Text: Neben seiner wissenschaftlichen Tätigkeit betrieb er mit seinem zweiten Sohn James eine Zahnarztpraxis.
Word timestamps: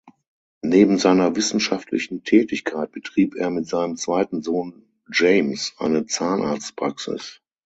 Neben 0.63 0.97
seiner 0.97 1.35
wissenschaftlichen 1.35 2.23
Tätigkeit 2.23 2.91
betrieb 2.91 3.35
er 3.35 3.51
mit 3.51 3.67
seinem 3.67 3.97
zweiten 3.97 4.41
Sohn 4.41 4.87
James 5.11 5.75
eine 5.77 6.07
Zahnarztpraxis. 6.07 7.39